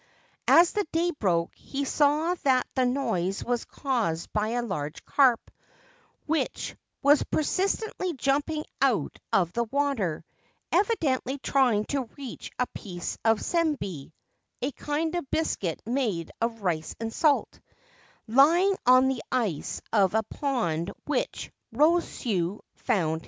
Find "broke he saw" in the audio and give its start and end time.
1.11-2.33